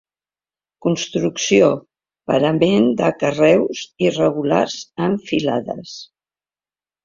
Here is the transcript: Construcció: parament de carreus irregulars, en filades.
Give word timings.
Construcció: 0.85 1.67
parament 2.33 2.89
de 3.03 3.11
carreus 3.25 3.85
irregulars, 4.09 4.81
en 5.09 5.17
filades. 5.31 5.97